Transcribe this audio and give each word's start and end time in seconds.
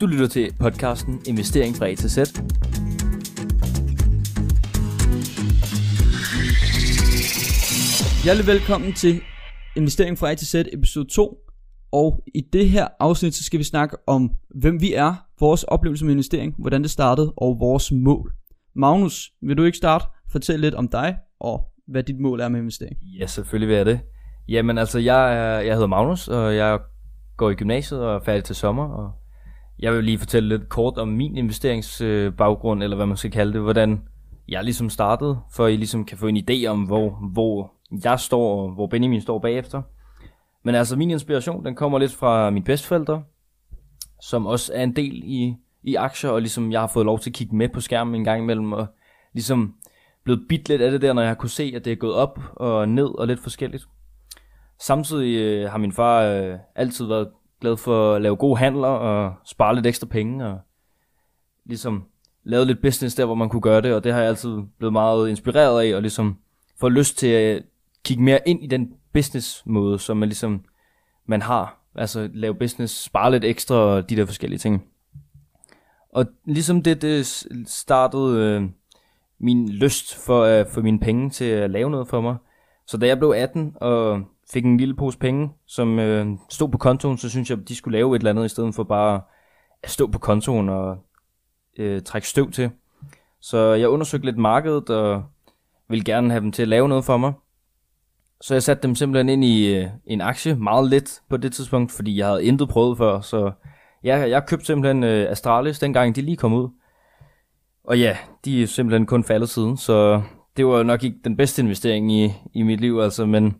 Du 0.00 0.06
lytter 0.06 0.26
til 0.26 0.52
podcasten 0.60 1.22
Investering 1.26 1.76
fra 1.76 1.88
A 1.88 1.94
til 1.94 2.10
Z. 2.10 2.16
Hjertelig 8.24 8.46
velkommen 8.46 8.92
til 8.92 9.20
Investering 9.76 10.18
fra 10.18 10.30
A 10.30 10.34
til 10.34 10.46
Z 10.46 10.54
episode 10.72 11.08
2. 11.08 11.38
Og 11.92 12.24
i 12.34 12.40
det 12.52 12.70
her 12.70 12.88
afsnit, 13.00 13.34
så 13.34 13.44
skal 13.44 13.58
vi 13.58 13.64
snakke 13.64 13.96
om, 14.06 14.30
hvem 14.54 14.80
vi 14.80 14.94
er, 14.94 15.14
vores 15.40 15.62
oplevelse 15.62 16.04
med 16.04 16.12
investering, 16.12 16.54
hvordan 16.58 16.82
det 16.82 16.90
startede 16.90 17.32
og 17.36 17.56
vores 17.60 17.92
mål. 17.92 18.32
Magnus, 18.76 19.32
vil 19.42 19.56
du 19.56 19.64
ikke 19.64 19.78
starte? 19.78 20.04
Fortæl 20.30 20.60
lidt 20.60 20.74
om 20.74 20.88
dig 20.88 21.16
og 21.40 21.64
hvad 21.86 22.02
dit 22.02 22.20
mål 22.20 22.40
er 22.40 22.48
med 22.48 22.60
investering. 22.60 22.96
Ja, 23.18 23.26
selvfølgelig 23.26 23.68
vil 23.68 23.76
jeg 23.76 23.86
det. 23.86 24.00
Jamen 24.48 24.78
altså, 24.78 24.98
jeg, 24.98 25.36
er, 25.36 25.60
jeg 25.60 25.72
hedder 25.74 25.88
Magnus, 25.88 26.28
og 26.28 26.56
jeg 26.56 26.78
går 27.36 27.50
i 27.50 27.54
gymnasiet 27.54 28.00
og 28.00 28.14
er 28.14 28.20
færdig 28.24 28.44
til 28.44 28.54
sommer. 28.54 28.84
Og 28.84 29.23
jeg 29.78 29.92
vil 29.92 30.04
lige 30.04 30.18
fortælle 30.18 30.48
lidt 30.48 30.68
kort 30.68 30.98
om 30.98 31.08
min 31.08 31.36
investeringsbaggrund, 31.36 32.82
eller 32.82 32.96
hvad 32.96 33.06
man 33.06 33.16
skal 33.16 33.30
kalde 33.30 33.52
det. 33.52 33.60
Hvordan 33.60 34.02
jeg 34.48 34.64
ligesom 34.64 34.90
startede, 34.90 35.38
for 35.52 35.66
I 35.66 35.76
ligesom 35.76 36.04
kan 36.04 36.18
få 36.18 36.26
en 36.26 36.44
idé 36.50 36.66
om, 36.66 36.82
hvor, 36.82 37.28
hvor 37.32 37.72
jeg 38.04 38.20
står, 38.20 38.62
og 38.62 38.74
hvor 38.74 38.86
Benjamin 38.86 39.20
står 39.20 39.38
bagefter. 39.38 39.82
Men 40.64 40.74
altså, 40.74 40.96
min 40.96 41.10
inspiration, 41.10 41.64
den 41.64 41.74
kommer 41.74 41.98
lidt 41.98 42.12
fra 42.12 42.50
mine 42.50 42.64
bedstforældre, 42.64 43.22
som 44.22 44.46
også 44.46 44.72
er 44.74 44.82
en 44.82 44.96
del 44.96 45.22
i, 45.24 45.56
i 45.82 45.94
aktier, 45.94 46.30
og 46.30 46.40
ligesom 46.40 46.72
jeg 46.72 46.80
har 46.80 46.86
fået 46.86 47.06
lov 47.06 47.18
til 47.18 47.30
at 47.30 47.34
kigge 47.34 47.56
med 47.56 47.68
på 47.68 47.80
skærmen 47.80 48.14
en 48.14 48.24
gang 48.24 48.42
imellem, 48.42 48.72
og 48.72 48.86
ligesom 49.32 49.74
blevet 50.24 50.42
bit 50.48 50.68
lidt 50.68 50.82
af 50.82 50.90
det 50.90 51.02
der, 51.02 51.12
når 51.12 51.22
jeg 51.22 51.30
har 51.30 51.34
kunne 51.34 51.50
se, 51.50 51.72
at 51.76 51.84
det 51.84 51.92
er 51.92 51.96
gået 51.96 52.14
op 52.14 52.40
og 52.56 52.88
ned 52.88 53.18
og 53.18 53.26
lidt 53.26 53.40
forskelligt. 53.40 53.84
Samtidig 54.80 55.36
øh, 55.36 55.70
har 55.70 55.78
min 55.78 55.92
far 55.92 56.22
øh, 56.22 56.58
altid 56.76 57.06
været 57.06 57.28
glad 57.64 57.76
for 57.76 58.14
at 58.14 58.22
lave 58.22 58.36
gode 58.36 58.58
handler 58.58 58.88
og 58.88 59.34
spare 59.44 59.74
lidt 59.74 59.86
ekstra 59.86 60.06
penge 60.06 60.46
og 60.46 60.58
ligesom 61.64 62.04
lave 62.44 62.64
lidt 62.64 62.82
business 62.82 63.14
der, 63.14 63.24
hvor 63.24 63.34
man 63.34 63.48
kunne 63.48 63.62
gøre 63.62 63.80
det, 63.80 63.94
og 63.94 64.04
det 64.04 64.12
har 64.12 64.20
jeg 64.20 64.28
altid 64.28 64.58
blevet 64.78 64.92
meget 64.92 65.28
inspireret 65.28 65.82
af, 65.82 65.94
og 65.94 66.02
ligesom 66.02 66.38
få 66.80 66.88
lyst 66.88 67.18
til 67.18 67.26
at 67.26 67.62
kigge 68.04 68.22
mere 68.22 68.40
ind 68.46 68.62
i 68.62 68.66
den 68.66 68.92
business 69.12 69.62
måde, 69.66 69.98
som 69.98 70.16
man 70.16 70.28
ligesom 70.28 70.64
man 71.26 71.42
har. 71.42 71.80
Altså 71.94 72.30
lave 72.34 72.54
business, 72.54 73.04
spare 73.04 73.30
lidt 73.30 73.44
ekstra 73.44 73.74
og 73.74 74.10
de 74.10 74.16
der 74.16 74.26
forskellige 74.26 74.58
ting. 74.58 74.84
Og 76.08 76.26
ligesom 76.44 76.82
det, 76.82 77.02
det 77.02 77.46
startede 77.66 78.38
øh, 78.38 78.62
min 79.38 79.68
lyst 79.68 80.16
for 80.26 80.44
at 80.44 80.66
få 80.68 80.82
mine 80.82 80.98
penge 80.98 81.30
til 81.30 81.44
at 81.44 81.70
lave 81.70 81.90
noget 81.90 82.08
for 82.08 82.20
mig. 82.20 82.36
Så 82.86 82.96
da 82.96 83.06
jeg 83.06 83.18
blev 83.18 83.30
18 83.36 83.76
og 83.80 84.22
fik 84.52 84.64
en 84.64 84.76
lille 84.76 84.94
pose 84.96 85.18
penge, 85.18 85.50
som 85.66 85.98
øh, 85.98 86.26
stod 86.50 86.68
på 86.68 86.78
kontoen, 86.78 87.18
så 87.18 87.30
synes 87.30 87.50
jeg, 87.50 87.68
de 87.68 87.76
skulle 87.76 87.98
lave 87.98 88.16
et 88.16 88.20
eller 88.20 88.30
andet, 88.30 88.44
i 88.44 88.48
stedet 88.48 88.74
for 88.74 88.84
bare 88.84 89.20
at 89.82 89.90
stå 89.90 90.06
på 90.06 90.18
kontoen 90.18 90.68
og 90.68 90.98
øh, 91.78 92.02
trække 92.02 92.28
støv 92.28 92.50
til. 92.50 92.70
Så 93.40 93.58
jeg 93.58 93.88
undersøgte 93.88 94.26
lidt 94.26 94.38
markedet, 94.38 94.90
og 94.90 95.24
ville 95.88 96.04
gerne 96.04 96.30
have 96.30 96.40
dem 96.40 96.52
til 96.52 96.62
at 96.62 96.68
lave 96.68 96.88
noget 96.88 97.04
for 97.04 97.16
mig. 97.16 97.32
Så 98.40 98.54
jeg 98.54 98.62
satte 98.62 98.82
dem 98.82 98.94
simpelthen 98.94 99.28
ind 99.28 99.44
i 99.44 99.76
øh, 99.76 99.88
en 100.06 100.20
aktie, 100.20 100.54
meget 100.54 100.90
lidt 100.90 101.20
på 101.30 101.36
det 101.36 101.52
tidspunkt, 101.52 101.92
fordi 101.92 102.18
jeg 102.18 102.26
havde 102.26 102.44
intet 102.44 102.68
prøvet 102.68 102.98
før. 102.98 103.20
Så 103.20 103.52
jeg, 104.02 104.30
jeg 104.30 104.46
købte 104.46 104.66
simpelthen 104.66 105.04
øh, 105.04 105.30
Astralis, 105.30 105.78
dengang 105.78 106.16
de 106.16 106.22
lige 106.22 106.36
kom 106.36 106.52
ud. 106.52 106.68
Og 107.84 107.98
ja, 107.98 108.16
de 108.44 108.62
er 108.62 108.66
simpelthen 108.66 109.06
kun 109.06 109.24
faldet 109.24 109.48
siden, 109.48 109.76
så 109.76 110.22
det 110.56 110.66
var 110.66 110.82
nok 110.82 111.04
ikke 111.04 111.18
den 111.24 111.36
bedste 111.36 111.62
investering 111.62 112.12
i, 112.12 112.32
i 112.54 112.62
mit 112.62 112.80
liv, 112.80 112.98
altså, 112.98 113.26
men 113.26 113.56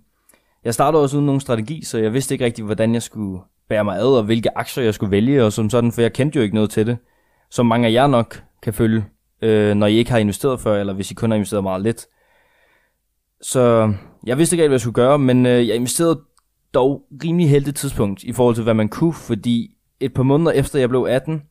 jeg 0.64 0.74
startede 0.74 1.02
også 1.02 1.16
uden 1.16 1.26
nogen 1.26 1.40
strategi, 1.40 1.84
så 1.84 1.98
jeg 1.98 2.12
vidste 2.12 2.34
ikke 2.34 2.44
rigtig, 2.44 2.64
hvordan 2.64 2.94
jeg 2.94 3.02
skulle 3.02 3.40
bære 3.68 3.84
mig 3.84 3.98
ad, 3.98 4.16
og 4.16 4.22
hvilke 4.22 4.58
aktier 4.58 4.84
jeg 4.84 4.94
skulle 4.94 5.10
vælge, 5.10 5.44
og 5.44 5.52
som 5.52 5.70
sådan, 5.70 5.92
for 5.92 6.00
jeg 6.00 6.12
kendte 6.12 6.36
jo 6.36 6.42
ikke 6.42 6.54
noget 6.54 6.70
til 6.70 6.86
det. 6.86 6.98
Som 7.50 7.66
mange 7.66 7.88
af 7.88 7.92
jer 7.92 8.06
nok 8.06 8.42
kan 8.62 8.74
følge, 8.74 9.04
øh, 9.42 9.74
når 9.74 9.86
I 9.86 9.94
ikke 9.94 10.10
har 10.10 10.18
investeret 10.18 10.60
før, 10.60 10.80
eller 10.80 10.92
hvis 10.92 11.10
I 11.10 11.14
kun 11.14 11.30
har 11.30 11.36
investeret 11.36 11.62
meget 11.62 11.82
lidt. 11.82 12.06
Så 13.40 13.92
jeg 14.26 14.38
vidste 14.38 14.54
ikke 14.54 14.62
rigtig, 14.62 14.68
hvad 14.68 14.74
jeg 14.74 14.80
skulle 14.80 14.94
gøre, 14.94 15.18
men 15.18 15.46
øh, 15.46 15.68
jeg 15.68 15.76
investerede 15.76 16.20
dog 16.74 17.06
rimelig 17.24 17.50
heldigt 17.50 17.76
tidspunkt 17.76 18.22
i 18.22 18.32
forhold 18.32 18.54
til, 18.54 18.64
hvad 18.64 18.74
man 18.74 18.88
kunne, 18.88 19.12
fordi 19.12 19.76
et 20.00 20.14
par 20.14 20.22
måneder 20.22 20.52
efter 20.52 20.78
jeg 20.78 20.88
blev 20.88 21.06
18, 21.08 21.42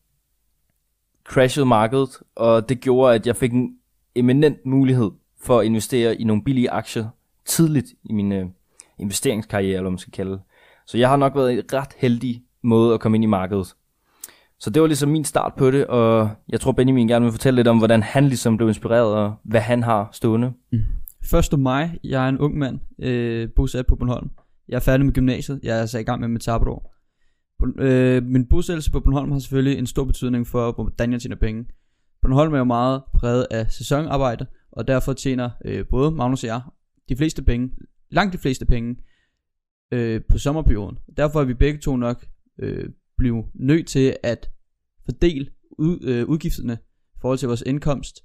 crashede 1.26 1.66
markedet, 1.66 2.10
og 2.36 2.70
det 2.70 2.80
gjorde, 2.80 3.16
at 3.16 3.28
jeg 3.28 3.36
fik 3.36 3.52
en 3.52 3.70
eminent 4.16 4.66
mulighed 4.66 5.12
for 5.42 5.60
at 5.60 5.66
investere 5.66 6.16
i 6.16 6.24
nogle 6.24 6.44
billige 6.44 6.72
aktier 6.72 7.08
tidligt 7.46 7.86
i 8.04 8.14
min 8.14 8.32
øh, 8.32 8.46
investeringskarriere, 9.00 9.72
eller 9.72 9.82
hvad 9.82 9.92
man 9.92 9.98
skal 9.98 10.14
kalde 10.14 10.32
det. 10.32 10.42
Så 10.88 10.98
jeg 10.98 11.10
har 11.10 11.18
nok 11.18 11.36
været 11.36 11.54
en 11.54 11.64
ret 11.74 11.94
heldig 11.98 12.44
måde 12.64 12.94
at 12.94 13.00
komme 13.00 13.18
ind 13.18 13.24
i 13.24 13.28
markedet. 13.28 13.76
Så 14.60 14.70
det 14.70 14.82
var 14.82 14.88
ligesom 14.88 15.10
min 15.10 15.26
start 15.26 15.54
på 15.58 15.72
det, 15.72 15.88
og 15.88 16.30
jeg 16.50 16.62
tror 16.62 16.72
Benjamin 16.72 17.08
gerne 17.08 17.26
vil 17.26 17.32
fortælle 17.32 17.56
lidt 17.56 17.68
om, 17.68 17.78
hvordan 17.78 18.04
han 18.04 18.28
ligesom 18.28 18.58
blev 18.58 18.68
inspireret, 18.68 19.16
og 19.16 19.34
hvad 19.44 19.62
han 19.62 19.84
har 19.84 20.10
stående. 20.12 20.54
Mm. 20.72 20.80
Først 21.26 21.54
om 21.54 21.60
mig, 21.60 22.00
jeg 22.04 22.26
er 22.26 22.30
en 22.30 22.40
ung 22.40 22.58
mand, 22.58 22.80
øh, 23.00 23.50
bosat 23.56 23.88
på 23.88 23.96
Bornholm. 23.96 24.30
Jeg 24.70 24.76
er 24.76 24.80
færdig 24.80 25.06
med 25.06 25.14
gymnasiet, 25.14 25.60
jeg 25.64 25.78
er 25.78 25.82
altså 25.82 26.00
i 26.00 26.04
gang 26.04 26.20
med 26.20 26.28
mit 26.28 26.44
sabbatår. 26.44 26.94
Øh, 27.80 28.24
min 28.24 28.46
bosættelse 28.46 28.92
på 28.92 29.00
Bornholm 29.00 29.32
har 29.32 29.40
selvfølgelig 29.40 29.80
en 29.80 29.88
stor 29.88 30.04
betydning 30.04 30.48
for, 30.48 30.72
hvordan 30.72 31.12
jeg 31.12 31.22
tjener 31.22 31.36
penge. 31.36 31.66
Bornholm 32.22 32.54
er 32.54 32.58
jo 32.58 32.64
meget 32.64 33.02
præget 33.16 33.48
af 33.52 33.72
sæsonarbejde, 33.72 34.46
og 34.72 34.88
derfor 34.88 35.14
tjener 35.14 35.50
øh, 35.66 35.86
både 35.90 36.12
Magnus 36.12 36.44
og 36.44 36.48
jeg 36.48 36.62
de 37.10 37.16
fleste 37.16 37.44
penge, 37.44 37.70
langt 38.14 38.34
de 38.34 38.38
fleste 38.38 38.66
penge, 38.66 38.96
øh, 39.92 40.22
på 40.30 40.38
sommerperioden. 40.38 40.98
Derfor 41.18 41.42
er 41.42 41.46
vi 41.46 41.54
begge 41.54 41.80
to 41.80 41.96
nok 41.96 42.26
øh, 42.60 42.90
blevet 43.18 43.46
nødt 43.54 43.88
til 43.88 44.18
at 44.24 44.52
fordele 45.06 45.52
ud, 45.72 46.00
øh, 46.04 46.26
udgifterne 46.26 46.78
i 47.16 47.18
forhold 47.22 47.38
til 47.38 47.48
vores 47.48 47.62
indkomst 47.62 48.24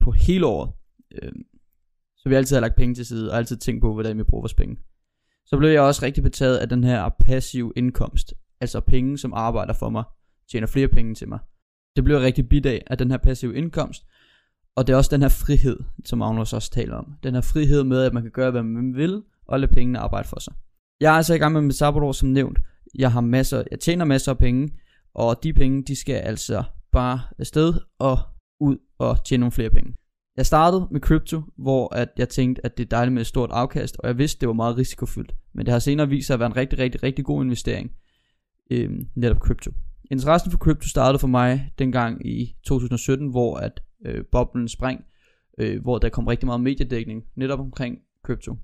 på 0.00 0.10
hele 0.10 0.46
året. 0.46 0.72
Øh, 1.12 1.32
så 2.16 2.28
vi 2.28 2.34
altid 2.34 2.56
har 2.56 2.60
lagt 2.60 2.76
penge 2.76 2.94
til 2.94 3.06
side, 3.06 3.30
og 3.30 3.36
altid 3.36 3.56
tænkt 3.56 3.82
på, 3.82 3.92
hvordan 3.92 4.18
vi 4.18 4.22
bruger 4.22 4.42
vores 4.42 4.54
penge. 4.54 4.76
Så 5.46 5.56
blev 5.58 5.70
jeg 5.70 5.82
også 5.82 6.02
rigtig 6.02 6.22
betaget 6.22 6.56
af 6.58 6.68
den 6.68 6.84
her 6.84 7.08
passiv 7.20 7.72
indkomst. 7.76 8.34
Altså 8.60 8.80
penge, 8.80 9.18
som 9.18 9.32
arbejder 9.34 9.72
for 9.72 9.90
mig, 9.90 10.04
tjener 10.50 10.66
flere 10.66 10.88
penge 10.88 11.14
til 11.14 11.28
mig. 11.28 11.38
Det 11.96 12.04
blev 12.04 12.16
jeg 12.16 12.24
rigtig 12.24 12.48
bidag 12.48 12.74
af, 12.74 12.82
af 12.86 12.98
den 12.98 13.10
her 13.10 13.18
passive 13.18 13.56
indkomst. 13.56 14.06
Og 14.78 14.86
det 14.86 14.92
er 14.92 14.96
også 14.96 15.10
den 15.12 15.22
her 15.22 15.28
frihed, 15.28 15.78
som 16.04 16.18
Magnus 16.18 16.52
også 16.52 16.70
taler 16.70 16.96
om. 16.96 17.14
Den 17.22 17.34
her 17.34 17.40
frihed 17.40 17.84
med, 17.84 18.02
at 18.02 18.12
man 18.12 18.22
kan 18.22 18.32
gøre, 18.32 18.50
hvad 18.50 18.62
man 18.62 18.94
vil, 18.94 19.22
og 19.46 19.60
lade 19.60 19.72
pengene 19.72 19.98
arbejde 19.98 20.28
for 20.28 20.40
sig. 20.40 20.54
Jeg 21.00 21.12
er 21.12 21.16
altså 21.16 21.34
i 21.34 21.38
gang 21.38 21.52
med 21.52 21.60
mit 21.60 21.74
sabbatår, 21.74 22.12
som 22.12 22.28
nævnt. 22.28 22.58
Jeg 22.94 23.12
har 23.12 23.20
masser, 23.20 23.62
jeg 23.70 23.80
tjener 23.80 24.04
masser 24.04 24.32
af 24.32 24.38
penge, 24.38 24.68
og 25.14 25.42
de 25.42 25.52
penge, 25.52 25.82
de 25.82 25.96
skal 25.96 26.14
altså 26.14 26.62
bare 26.92 27.20
afsted 27.38 27.74
og 27.98 28.18
ud 28.60 28.76
og 28.98 29.24
tjene 29.24 29.40
nogle 29.40 29.52
flere 29.52 29.70
penge. 29.70 29.94
Jeg 30.36 30.46
startede 30.46 30.88
med 30.90 31.00
krypto, 31.00 31.42
hvor 31.56 31.94
at 31.94 32.08
jeg 32.18 32.28
tænkte, 32.28 32.66
at 32.66 32.78
det 32.78 32.84
er 32.84 32.88
dejligt 32.88 33.14
med 33.14 33.20
et 33.20 33.26
stort 33.26 33.50
afkast, 33.52 33.96
og 33.98 34.08
jeg 34.08 34.18
vidste, 34.18 34.40
det 34.40 34.48
var 34.48 34.54
meget 34.54 34.78
risikofyldt. 34.78 35.34
Men 35.54 35.66
det 35.66 35.72
har 35.72 35.78
senere 35.78 36.08
vist 36.08 36.26
sig 36.26 36.34
at 36.34 36.40
være 36.40 36.50
en 36.50 36.56
rigtig, 36.56 36.78
rigtig, 36.78 37.02
rigtig 37.02 37.24
god 37.24 37.44
investering, 37.44 37.90
øhm, 38.70 39.08
netop 39.14 39.40
krypto. 39.40 39.70
Interessen 40.10 40.50
for 40.50 40.58
krypto 40.58 40.88
startede 40.88 41.18
for 41.18 41.28
mig 41.28 41.72
dengang 41.78 42.26
i 42.26 42.56
2017, 42.64 43.28
hvor 43.28 43.56
at 43.56 43.80
øh, 44.06 44.24
boblen 44.32 44.68
spring, 44.68 45.04
øh, 45.58 45.82
hvor 45.82 45.98
der 45.98 46.08
kom 46.08 46.26
rigtig 46.26 46.46
meget 46.46 46.60
mediedækning 46.60 47.24
netop 47.36 47.60
omkring 47.60 47.98
krypto. 48.24 48.56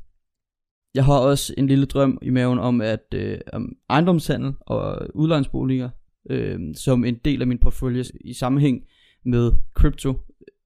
Jeg 0.95 1.05
har 1.05 1.19
også 1.19 1.55
en 1.59 1.67
lille 1.67 1.87
drøm 1.87 2.19
i 2.23 2.31
maven 2.31 2.59
om 2.59 2.81
at 2.81 3.15
øh, 3.15 3.39
om 3.53 3.77
ejendomshandel 3.89 4.53
og 4.61 5.09
udlejningsboliger 5.15 5.91
øh, 6.31 6.61
som 6.75 7.05
en 7.05 7.15
del 7.25 7.41
af 7.41 7.47
min 7.47 7.59
portefølje 7.59 8.05
i 8.21 8.33
sammenhæng 8.33 8.85
med 9.25 9.53
krypto 9.75 10.15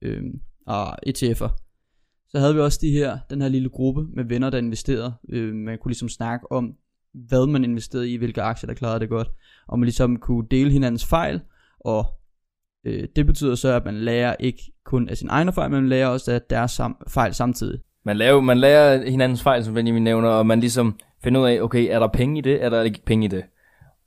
øh, 0.01 0.23
og 0.67 1.09
ETF'er. 1.09 1.49
Så 2.29 2.39
havde 2.39 2.53
vi 2.53 2.59
også 2.59 2.79
de 2.81 2.91
her, 2.91 3.17
den 3.29 3.41
her 3.41 3.49
lille 3.49 3.69
gruppe 3.69 4.03
med 4.13 4.23
venner, 4.23 4.49
der 4.49 4.57
investerede. 4.57 5.13
Øh, 5.29 5.53
man 5.53 5.77
kunne 5.77 5.89
ligesom 5.89 6.09
snakke 6.09 6.51
om, 6.51 6.75
hvad 7.13 7.47
man 7.47 7.63
investerede 7.63 8.11
i, 8.11 8.17
hvilke 8.17 8.41
aktier, 8.41 8.67
der 8.67 8.73
klarede 8.73 8.99
det 8.99 9.09
godt. 9.09 9.27
Og 9.67 9.79
man 9.79 9.85
ligesom 9.85 10.17
kunne 10.17 10.47
dele 10.51 10.71
hinandens 10.71 11.05
fejl, 11.05 11.41
og 11.79 12.05
øh, 12.85 13.07
det 13.15 13.25
betyder 13.25 13.55
så, 13.55 13.73
at 13.73 13.85
man 13.85 13.95
lærer 13.95 14.35
ikke 14.39 14.71
kun 14.85 15.09
af 15.09 15.17
sin 15.17 15.29
egen 15.29 15.53
fejl, 15.53 15.71
men 15.71 15.81
man 15.81 15.89
lærer 15.89 16.07
også 16.07 16.31
af 16.31 16.41
deres 16.41 16.79
sam- 16.79 17.03
fejl 17.07 17.33
samtidig. 17.33 17.79
Man 18.05 18.17
lærer, 18.17 18.41
man 18.41 18.57
lærer 18.57 19.09
hinandens 19.09 19.43
fejl, 19.43 19.65
som 19.65 19.73
Benjamin 19.73 20.03
nævner, 20.03 20.29
og 20.29 20.45
man 20.45 20.59
ligesom 20.59 20.99
finder 21.23 21.41
ud 21.41 21.47
af, 21.47 21.61
okay, 21.61 21.87
er 21.89 21.99
der 21.99 22.07
penge 22.07 22.37
i 22.37 22.41
det, 22.41 22.63
er 22.63 22.69
der 22.69 22.81
ikke 22.81 23.01
penge 23.05 23.25
i 23.25 23.27
det? 23.27 23.43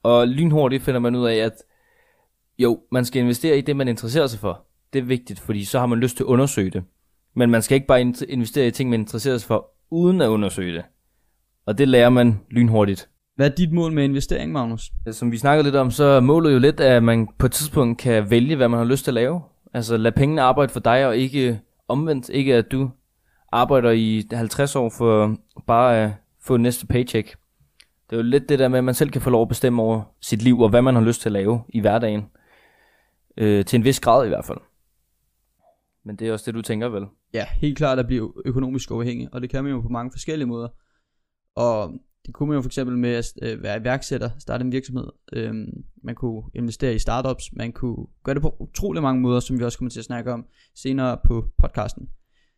Og 0.03 0.29
lynhurtigt 0.29 0.83
finder 0.83 1.01
man 1.01 1.15
ud 1.15 1.27
af, 1.27 1.35
at 1.37 1.53
jo, 2.59 2.81
man 2.93 3.05
skal 3.05 3.23
investere 3.23 3.59
i 3.59 3.61
det, 3.61 3.77
man 3.77 3.89
interesserer 3.89 4.27
sig 4.27 4.41
for. 4.41 4.67
Det 4.93 4.99
er 4.99 5.03
vigtigt, 5.03 5.41
fordi 5.41 5.65
så 5.65 5.79
har 5.79 5.87
man 5.87 5.99
lyst 5.99 6.17
til 6.17 6.25
at 6.25 6.27
undersøge 6.27 6.71
det. 6.71 6.85
Men 7.35 7.51
man 7.51 7.63
skal 7.63 7.75
ikke 7.75 7.87
bare 7.87 8.01
investere 8.29 8.67
i 8.67 8.71
ting, 8.71 8.91
man 8.91 9.01
interesserer 9.01 9.39
sig 9.39 9.49
for, 9.49 9.71
uden 9.91 10.21
at 10.21 10.27
undersøge 10.29 10.75
det. 10.77 10.85
Og 11.67 11.79
det 11.79 11.89
lærer 11.89 12.09
man 12.11 12.41
lynhurtigt. 12.51 13.09
Hvad 13.35 13.51
er 13.51 13.55
dit 13.55 13.73
mål 13.73 13.93
med 13.93 14.05
investering, 14.05 14.53
Magnus? 14.53 14.91
Som 15.11 15.33
vi 15.33 15.39
snakkede 15.39 15.65
lidt 15.65 15.77
om, 15.77 15.91
så 15.91 16.05
er 16.05 16.21
målet 16.21 16.55
jo 16.55 16.59
lidt, 16.59 16.81
at 16.81 17.03
man 17.03 17.29
på 17.39 17.47
et 17.47 17.53
tidspunkt 17.53 17.99
kan 17.99 18.31
vælge, 18.31 18.57
hvad 18.57 18.69
man 18.69 18.79
har 18.79 18.85
lyst 18.85 19.05
til 19.05 19.11
at 19.11 19.15
lave. 19.15 19.43
Altså 19.75 19.97
lad 19.97 20.13
pengene 20.13 20.43
arbejde 20.43 20.73
for 20.73 20.81
dig, 20.81 21.07
og 21.07 21.17
ikke 21.17 21.61
omvendt. 21.89 22.29
Ikke 22.29 22.55
at 22.55 22.73
du 22.73 22.91
arbejder 23.53 23.91
i 23.91 24.29
50 24.33 24.77
år 24.77 24.91
for 24.91 25.37
bare 25.67 26.05
at 26.05 26.11
få 26.41 26.57
næste 26.57 26.87
paycheck. 26.87 27.37
Det 28.11 28.17
er 28.17 28.23
jo 28.23 28.23
lidt 28.23 28.49
det 28.49 28.59
der 28.59 28.69
med, 28.69 28.79
at 28.79 28.85
man 28.85 28.95
selv 28.95 29.11
kan 29.11 29.21
få 29.21 29.31
lov 29.31 29.43
at 29.43 29.49
bestemme 29.49 29.83
over 29.83 30.03
sit 30.21 30.43
liv, 30.43 30.61
og 30.61 30.69
hvad 30.69 30.83
man 30.83 30.95
har 30.95 31.03
lyst 31.03 31.21
til 31.21 31.29
at 31.29 31.33
lave 31.33 31.61
i 31.69 31.81
hverdagen. 31.81 32.27
Øh, 33.37 33.65
til 33.65 33.77
en 33.77 33.85
vis 33.85 34.01
grad 34.01 34.25
i 34.25 34.29
hvert 34.29 34.45
fald. 34.45 34.59
Men 36.05 36.17
det 36.17 36.29
er 36.29 36.33
også 36.33 36.45
det, 36.47 36.55
du 36.55 36.63
tænker 36.63 36.89
vel? 36.89 37.07
Ja, 37.35 37.47
helt 37.53 37.77
klart 37.77 37.99
at 37.99 38.07
blive 38.07 38.33
økonomisk 38.45 38.91
uafhængig, 38.91 39.29
og 39.33 39.41
det 39.41 39.51
kan 39.51 39.65
man 39.65 39.73
jo 39.73 39.81
på 39.81 39.89
mange 39.89 40.11
forskellige 40.13 40.49
måder. 40.49 40.69
Og 41.57 41.93
det 42.27 42.35
kunne 42.35 42.49
man 42.49 42.57
jo 42.57 42.63
for 42.63 42.69
eksempel 42.69 42.99
med 42.99 43.11
at 43.15 43.27
øh, 43.43 43.63
være 43.63 43.81
iværksætter, 43.81 44.31
starte 44.39 44.65
en 44.65 44.73
virksomhed. 44.73 45.07
Øhm, 45.33 45.85
man 46.03 46.15
kunne 46.15 46.43
investere 46.55 46.95
i 46.95 46.99
startups, 46.99 47.45
man 47.53 47.73
kunne 47.73 48.07
gøre 48.25 48.35
det 48.35 48.43
på 48.43 48.57
utrolig 48.61 49.03
mange 49.03 49.21
måder, 49.21 49.41
som 49.41 49.59
vi 49.59 49.65
også 49.65 49.79
kommer 49.79 49.91
til 49.91 49.99
at 49.99 50.05
snakke 50.05 50.33
om 50.33 50.45
senere 50.75 51.19
på 51.25 51.45
podcasten. 51.59 52.09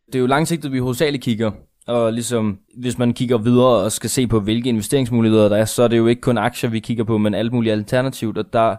Det 0.06 0.14
er 0.14 0.20
jo 0.20 0.26
langsigtet, 0.26 0.72
vi 0.72 0.78
hovedsageligt 0.78 1.24
kigger, 1.24 1.50
og 1.86 2.12
ligesom 2.12 2.58
hvis 2.78 2.98
man 2.98 3.14
kigger 3.14 3.38
videre 3.38 3.82
og 3.84 3.92
skal 3.92 4.10
se 4.10 4.26
på, 4.26 4.40
hvilke 4.40 4.68
investeringsmuligheder 4.68 5.48
der 5.48 5.56
er, 5.56 5.64
så 5.64 5.82
er 5.82 5.88
det 5.88 5.96
jo 5.96 6.06
ikke 6.06 6.20
kun 6.20 6.38
aktier, 6.38 6.70
vi 6.70 6.80
kigger 6.80 7.04
på, 7.04 7.18
men 7.18 7.34
alt 7.34 7.52
muligt 7.52 7.72
alternativt, 7.72 8.38
og 8.38 8.52
der 8.52 8.76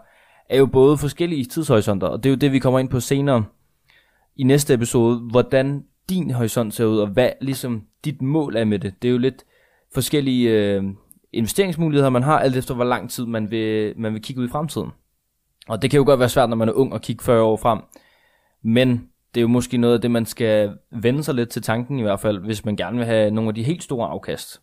er 0.49 0.57
jo 0.57 0.65
både 0.65 0.97
forskellige 0.97 1.45
tidshorisonter, 1.45 2.07
og 2.07 2.23
det 2.23 2.29
er 2.29 2.33
jo 2.33 2.37
det, 2.37 2.51
vi 2.51 2.59
kommer 2.59 2.79
ind 2.79 2.89
på 2.89 2.99
senere 2.99 3.45
i 4.35 4.43
næste 4.43 4.73
episode, 4.73 5.19
hvordan 5.19 5.83
din 6.09 6.31
horisont 6.31 6.73
ser 6.73 6.85
ud, 6.85 6.97
og 6.97 7.07
hvad 7.07 7.29
ligesom 7.41 7.83
dit 8.05 8.21
mål 8.21 8.55
er 8.55 8.65
med 8.65 8.79
det. 8.79 8.93
Det 9.01 9.07
er 9.07 9.11
jo 9.11 9.17
lidt 9.17 9.43
forskellige 9.95 10.49
øh, 10.49 10.83
investeringsmuligheder, 11.33 12.09
man 12.09 12.23
har, 12.23 12.39
alt 12.39 12.55
efter 12.55 12.73
hvor 12.73 12.83
lang 12.83 13.09
tid 13.09 13.25
man 13.25 13.51
vil, 13.51 13.93
man 13.97 14.13
vil 14.13 14.21
kigge 14.21 14.41
ud 14.41 14.47
i 14.47 14.51
fremtiden. 14.51 14.89
Og 15.67 15.81
det 15.81 15.91
kan 15.91 15.97
jo 15.97 16.05
godt 16.05 16.19
være 16.19 16.29
svært, 16.29 16.49
når 16.49 16.57
man 16.57 16.69
er 16.69 16.73
ung, 16.73 16.93
at 16.93 17.01
kigge 17.01 17.23
40 17.23 17.41
år 17.41 17.57
frem. 17.57 17.79
Men 18.63 19.09
det 19.33 19.39
er 19.39 19.41
jo 19.41 19.47
måske 19.47 19.77
noget 19.77 19.93
af 19.93 20.01
det, 20.01 20.11
man 20.11 20.25
skal 20.25 20.77
vende 20.91 21.23
sig 21.23 21.35
lidt 21.35 21.49
til 21.49 21.61
tanken 21.61 21.99
i 21.99 22.01
hvert 22.01 22.19
fald, 22.19 22.39
hvis 22.39 22.65
man 22.65 22.75
gerne 22.75 22.97
vil 22.97 23.05
have 23.05 23.31
nogle 23.31 23.47
af 23.47 23.55
de 23.55 23.63
helt 23.63 23.83
store 23.83 24.07
afkast. 24.07 24.61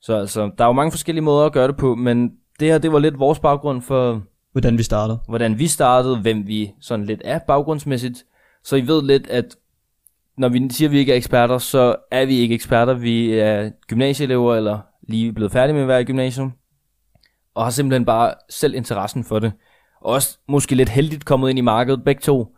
Så 0.00 0.14
altså, 0.16 0.50
der 0.58 0.64
er 0.64 0.68
jo 0.68 0.72
mange 0.72 0.90
forskellige 0.92 1.24
måder 1.24 1.46
at 1.46 1.52
gøre 1.52 1.68
det 1.68 1.76
på, 1.76 1.94
men 1.94 2.32
det 2.60 2.68
her, 2.68 2.78
det 2.78 2.92
var 2.92 2.98
lidt 2.98 3.18
vores 3.18 3.38
baggrund 3.38 3.82
for, 3.82 4.22
Hvordan 4.52 4.78
vi 4.78 4.82
startede. 4.82 5.18
hvordan 5.28 5.58
vi 5.58 5.66
startede, 5.66 6.20
hvem 6.20 6.46
vi 6.46 6.72
sådan 6.80 7.06
lidt 7.06 7.22
er 7.24 7.38
baggrundsmæssigt. 7.38 8.24
Så 8.64 8.76
I 8.76 8.86
ved 8.86 9.02
lidt, 9.02 9.26
at 9.26 9.56
når 10.38 10.48
vi 10.48 10.68
siger, 10.70 10.88
at 10.88 10.92
vi 10.92 10.98
ikke 10.98 11.12
er 11.12 11.16
eksperter, 11.16 11.58
så 11.58 11.96
er 12.10 12.26
vi 12.26 12.38
ikke 12.38 12.54
eksperter. 12.54 12.94
Vi 12.94 13.32
er 13.32 13.70
gymnasieelever, 13.88 14.54
eller 14.54 14.78
lige 15.08 15.32
blevet 15.32 15.52
færdige 15.52 15.74
med 15.74 15.82
at 15.82 15.88
være 15.88 16.00
i 16.00 16.04
gymnasium, 16.04 16.52
og 17.54 17.64
har 17.64 17.70
simpelthen 17.70 18.04
bare 18.04 18.34
selv 18.50 18.74
interessen 18.74 19.24
for 19.24 19.38
det. 19.38 19.52
Og 20.00 20.12
også 20.12 20.38
måske 20.48 20.74
lidt 20.74 20.88
heldigt 20.88 21.24
kommet 21.24 21.50
ind 21.50 21.58
i 21.58 21.62
markedet 21.62 22.04
begge 22.04 22.20
to. 22.20 22.56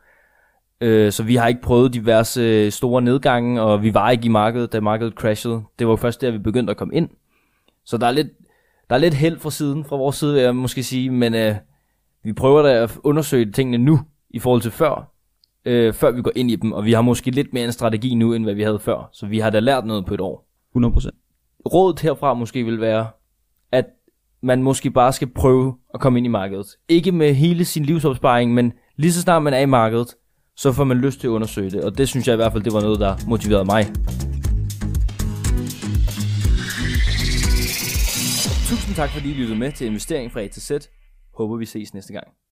Øh, 0.80 1.12
så 1.12 1.22
vi 1.22 1.36
har 1.36 1.48
ikke 1.48 1.62
prøvet 1.62 1.94
diverse 1.94 2.40
øh, 2.40 2.72
store 2.72 3.02
nedgange, 3.02 3.62
og 3.62 3.82
vi 3.82 3.94
var 3.94 4.10
ikke 4.10 4.24
i 4.24 4.28
markedet, 4.28 4.72
da 4.72 4.80
markedet 4.80 5.14
crashede. 5.14 5.62
Det 5.78 5.86
var 5.86 5.96
først 5.96 6.20
der, 6.20 6.30
vi 6.30 6.38
begyndte 6.38 6.70
at 6.70 6.76
komme 6.76 6.94
ind. 6.94 7.08
Så 7.84 7.98
der 7.98 8.06
er 8.06 8.10
lidt, 8.10 8.28
der 8.90 8.94
er 8.94 9.00
lidt 9.00 9.14
held 9.14 9.38
fra 9.38 9.50
siden, 9.50 9.84
fra 9.84 9.96
vores 9.96 10.16
side, 10.16 10.34
vil 10.34 10.42
jeg 10.42 10.56
måske 10.56 10.82
sige, 10.82 11.10
men 11.10 11.34
øh, 11.34 11.54
vi 12.24 12.32
prøver 12.32 12.62
da 12.62 12.82
at 12.82 12.98
undersøge 13.04 13.52
tingene 13.52 13.84
nu, 13.84 14.00
i 14.30 14.38
forhold 14.38 14.62
til 14.62 14.70
før, 14.70 15.11
øh, 15.64 15.94
før 15.94 16.10
vi 16.10 16.22
går 16.22 16.32
ind 16.36 16.50
i 16.50 16.56
dem, 16.56 16.72
og 16.72 16.84
vi 16.84 16.92
har 16.92 17.02
måske 17.02 17.30
lidt 17.30 17.52
mere 17.52 17.64
en 17.64 17.72
strategi 17.72 18.14
nu, 18.14 18.34
end 18.34 18.44
hvad 18.44 18.54
vi 18.54 18.62
havde 18.62 18.78
før, 18.78 19.08
så 19.12 19.26
vi 19.26 19.38
har 19.38 19.50
da 19.50 19.60
lært 19.60 19.86
noget 19.86 20.06
på 20.06 20.14
et 20.14 20.20
år. 20.20 20.46
100%. 20.78 21.08
Rådet 21.72 22.00
herfra 22.00 22.34
måske 22.34 22.64
vil 22.64 22.80
være, 22.80 23.06
at 23.72 23.86
man 24.42 24.62
måske 24.62 24.90
bare 24.90 25.12
skal 25.12 25.28
prøve 25.28 25.74
at 25.94 26.00
komme 26.00 26.18
ind 26.18 26.26
i 26.26 26.30
markedet. 26.30 26.66
Ikke 26.88 27.12
med 27.12 27.34
hele 27.34 27.64
sin 27.64 27.84
livsopsparing, 27.84 28.54
men 28.54 28.72
lige 28.96 29.12
så 29.12 29.20
snart 29.20 29.42
man 29.42 29.54
er 29.54 29.58
i 29.58 29.66
markedet, 29.66 30.14
så 30.56 30.72
får 30.72 30.84
man 30.84 30.96
lyst 30.96 31.20
til 31.20 31.26
at 31.26 31.30
undersøge 31.30 31.70
det, 31.70 31.84
og 31.84 31.98
det 31.98 32.08
synes 32.08 32.26
jeg 32.26 32.32
i 32.32 32.36
hvert 32.36 32.52
fald, 32.52 32.62
det 32.62 32.72
var 32.72 32.80
noget, 32.80 33.00
der 33.00 33.16
motiverede 33.28 33.64
mig. 33.64 33.86
Tusind 38.68 38.94
tak 38.96 39.10
fordi 39.10 39.30
I 39.30 39.34
lyttede 39.34 39.58
med 39.58 39.72
til 39.72 39.86
Investering 39.86 40.32
fra 40.32 40.40
A 40.40 40.48
til 40.48 40.62
Z. 40.62 40.70
Håber 41.34 41.56
vi 41.56 41.64
ses 41.64 41.94
næste 41.94 42.12
gang. 42.12 42.26